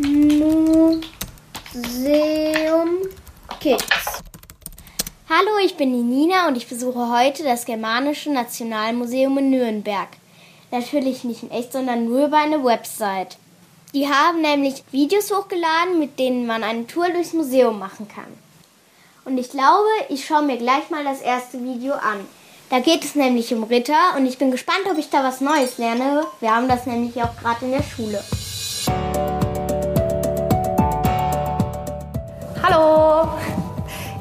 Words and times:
Museum 0.00 0.78
Kids. 3.58 4.22
Hallo, 5.28 5.58
ich 5.64 5.76
bin 5.76 5.92
die 5.92 6.04
Nina 6.04 6.46
und 6.46 6.56
ich 6.56 6.68
besuche 6.68 7.10
heute 7.10 7.42
das 7.42 7.64
Germanische 7.64 8.30
Nationalmuseum 8.30 9.38
in 9.38 9.50
Nürnberg. 9.50 10.06
Natürlich 10.70 11.24
nicht 11.24 11.42
in 11.42 11.50
echt, 11.50 11.72
sondern 11.72 12.04
nur 12.04 12.26
über 12.26 12.36
eine 12.36 12.64
Website. 12.64 13.38
Die 13.92 14.08
haben 14.08 14.40
nämlich 14.40 14.84
Videos 14.92 15.32
hochgeladen, 15.32 15.98
mit 15.98 16.20
denen 16.20 16.46
man 16.46 16.62
eine 16.62 16.86
Tour 16.86 17.08
durchs 17.10 17.32
Museum 17.32 17.80
machen 17.80 18.06
kann. 18.06 18.32
Und 19.24 19.36
ich 19.36 19.50
glaube, 19.50 19.88
ich 20.10 20.24
schaue 20.24 20.42
mir 20.42 20.58
gleich 20.58 20.90
mal 20.90 21.02
das 21.02 21.22
erste 21.22 21.60
Video 21.64 21.94
an. 21.94 22.24
Da 22.70 22.78
geht 22.78 23.02
es 23.02 23.16
nämlich 23.16 23.52
um 23.52 23.64
Ritter 23.64 24.14
und 24.16 24.26
ich 24.26 24.38
bin 24.38 24.52
gespannt, 24.52 24.86
ob 24.88 24.96
ich 24.96 25.10
da 25.10 25.24
was 25.24 25.40
Neues 25.40 25.78
lerne. 25.78 26.24
Wir 26.38 26.54
haben 26.54 26.68
das 26.68 26.86
nämlich 26.86 27.20
auch 27.20 27.36
gerade 27.40 27.64
in 27.64 27.72
der 27.72 27.82
Schule. 27.82 28.22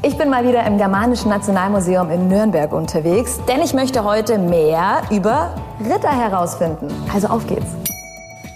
Ich 0.04 0.16
bin 0.16 0.30
mal 0.30 0.48
wieder 0.48 0.64
im 0.68 0.78
Germanischen 0.78 1.30
Nationalmuseum 1.30 2.12
in 2.12 2.28
Nürnberg 2.28 2.72
unterwegs, 2.72 3.40
denn 3.48 3.62
ich 3.62 3.74
möchte 3.74 4.04
heute 4.04 4.38
mehr 4.38 5.02
über 5.10 5.56
Ritter 5.80 6.12
herausfinden. 6.12 6.88
Also 7.12 7.28
auf 7.28 7.48
geht's! 7.48 7.76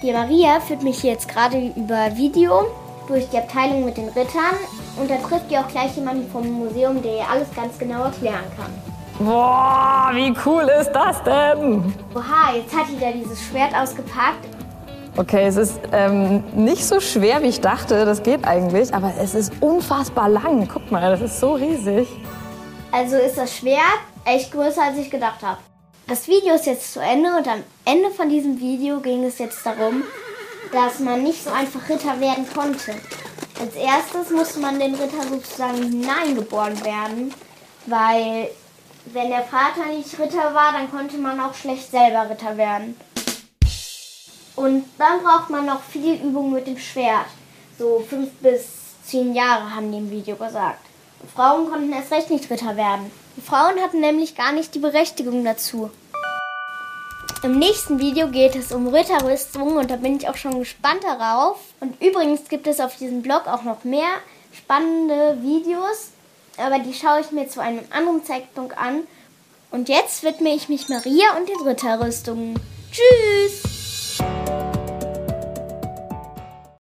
Die 0.04 0.14
Maria 0.14 0.60
führt 0.60 0.84
mich 0.84 1.02
jetzt 1.02 1.28
gerade 1.28 1.58
über 1.76 2.16
Video 2.16 2.68
durch 3.08 3.28
die 3.30 3.38
Abteilung 3.38 3.86
mit 3.86 3.98
den 3.98 4.10
Rittern 4.10 4.56
und 5.00 5.10
da 5.10 5.16
trifft 5.18 5.52
ihr 5.52 5.62
auch 5.62 5.68
gleich 5.68 5.96
jemanden 5.96 6.30
vom 6.32 6.48
Museum, 6.48 7.02
der 7.02 7.16
ihr 7.18 7.30
alles 7.30 7.48
ganz 7.56 7.78
genau 7.80 8.04
erklären 8.04 8.46
kann. 8.56 8.72
Boah, 9.26 10.12
wie 10.14 10.34
cool 10.46 10.70
ist 10.80 10.92
das 10.92 11.24
denn? 11.24 11.94
Oha, 12.16 12.56
jetzt 12.56 12.76
hat 12.76 12.86
die 12.88 13.00
da 13.00 13.12
dieses 13.12 13.42
Schwert 13.44 13.76
ausgepackt. 13.76 14.46
Okay, 15.22 15.46
es 15.46 15.56
ist 15.56 15.80
ähm, 15.92 16.44
nicht 16.56 16.84
so 16.84 17.00
schwer, 17.00 17.44
wie 17.44 17.50
ich 17.50 17.62
dachte. 17.62 18.06
Das 18.06 18.24
geht 18.24 18.44
eigentlich, 18.44 18.92
aber 18.92 19.14
es 19.22 19.36
ist 19.36 19.54
unfassbar 19.60 20.28
lang. 20.28 20.68
Guck 20.68 20.90
mal, 20.90 21.12
das 21.12 21.22
ist 21.22 21.40
so 21.40 21.54
riesig. 21.54 22.08
Also 22.92 23.18
ist 23.18 23.38
das 23.38 23.56
Schwert 23.56 24.00
echt 24.26 24.52
größer, 24.52 24.82
als 24.82 24.98
ich 24.98 25.12
gedacht 25.12 25.44
habe. 25.44 25.60
Das 26.08 26.28
Video 26.28 26.56
ist 26.56 26.66
jetzt 26.66 26.92
zu 26.92 27.02
Ende 27.02 27.30
und 27.38 27.48
am 27.48 27.62
Ende 27.86 28.10
von 28.10 28.30
diesem 28.30 28.60
Video 28.60 29.00
ging 29.00 29.24
es 29.24 29.38
jetzt 29.38 29.64
darum, 29.64 30.02
dass 30.72 30.98
man 30.98 31.22
nicht 31.22 31.44
so 31.44 31.52
einfach 31.52 31.88
Ritter 31.88 32.20
werden 32.20 32.48
konnte. 32.52 32.96
Als 33.60 33.76
erstes 33.76 34.32
musste 34.36 34.60
man 34.60 34.80
den 34.80 34.96
Ritter 34.96 35.22
sozusagen 35.30 35.84
hineingeboren 35.84 36.84
werden, 36.84 37.32
weil 37.86 38.50
wenn 39.06 39.30
der 39.30 39.44
Vater 39.44 39.86
nicht 39.96 40.18
Ritter 40.18 40.56
war, 40.56 40.72
dann 40.74 40.90
konnte 40.90 41.20
man 41.20 41.40
auch 41.40 41.54
schlecht 41.54 41.92
selber 41.92 42.28
Ritter 42.28 42.58
werden. 42.58 42.96
Und 44.62 44.86
dann 44.98 45.24
braucht 45.24 45.50
man 45.50 45.66
noch 45.66 45.82
viel 45.82 46.16
Übung 46.22 46.54
mit 46.54 46.68
dem 46.68 46.78
Schwert. 46.78 47.26
So 47.80 48.04
fünf 48.08 48.30
bis 48.42 48.68
zehn 49.04 49.34
Jahre 49.34 49.74
haben 49.74 49.92
die 49.92 49.98
im 49.98 50.12
Video 50.12 50.36
gesagt. 50.36 50.86
Frauen 51.34 51.70
konnten 51.70 51.92
erst 51.92 52.12
recht 52.12 52.30
nicht 52.30 52.50
Ritter 52.50 52.76
werden. 52.76 53.12
Die 53.36 53.42
Frauen 53.42 53.80
hatten 53.82 54.02
nämlich 54.02 54.36
gar 54.36 54.52
nicht 54.52 54.76
die 54.76 54.80
Berechtigung 54.80 55.44
dazu. 55.44 55.90
Im 57.44 57.58
nächsten 57.58 58.00
Video 58.00 58.28
geht 58.28 58.56
es 58.56 58.72
um 58.72 58.88
Ritterrüstungen 58.88 59.78
und 59.78 59.90
da 59.90 59.96
bin 59.96 60.18
ich 60.18 60.30
auch 60.30 60.38
schon 60.38 60.60
gespannt 60.60 61.04
darauf. 61.04 61.58
Und 61.80 62.00
übrigens 62.00 62.48
gibt 62.48 62.68
es 62.68 62.80
auf 62.80 62.96
diesem 62.98 63.24
Blog 63.24 63.48
auch 63.48 63.64
noch 63.64 63.84
mehr 63.84 64.12
spannende 64.54 65.38
Videos 65.42 66.12
aber 66.58 66.80
die 66.80 66.94
schaue 66.94 67.22
ich 67.22 67.32
mir 67.32 67.48
zu 67.48 67.62
einem 67.62 67.84
anderen 67.90 68.24
Zeitpunkt 68.24 68.78
an. 68.78 69.08
Und 69.72 69.90
jetzt 69.90 70.24
widme 70.24 70.54
ich 70.54 70.70
mich 70.70 70.90
Maria 70.90 71.38
und 71.38 71.48
den 71.48 71.62
Ritterrüstungen. 71.62 72.60
Tschüss! 72.92 73.41